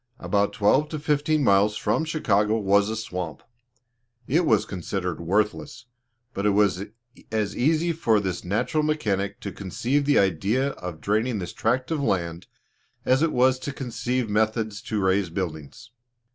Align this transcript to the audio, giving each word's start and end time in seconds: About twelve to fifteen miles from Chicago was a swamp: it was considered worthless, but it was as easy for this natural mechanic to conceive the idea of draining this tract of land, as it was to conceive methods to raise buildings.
About 0.17 0.51
twelve 0.53 0.89
to 0.89 0.97
fifteen 0.97 1.43
miles 1.43 1.77
from 1.77 2.05
Chicago 2.05 2.57
was 2.57 2.89
a 2.89 2.95
swamp: 2.95 3.43
it 4.25 4.47
was 4.47 4.65
considered 4.65 5.19
worthless, 5.19 5.85
but 6.33 6.43
it 6.43 6.49
was 6.57 6.85
as 7.31 7.55
easy 7.55 7.91
for 7.93 8.19
this 8.19 8.43
natural 8.43 8.81
mechanic 8.81 9.39
to 9.41 9.51
conceive 9.51 10.05
the 10.05 10.17
idea 10.17 10.69
of 10.69 11.01
draining 11.01 11.37
this 11.37 11.53
tract 11.53 11.91
of 11.91 12.01
land, 12.01 12.47
as 13.05 13.21
it 13.21 13.31
was 13.31 13.59
to 13.59 13.71
conceive 13.71 14.27
methods 14.27 14.81
to 14.81 14.99
raise 14.99 15.29
buildings. 15.29 15.91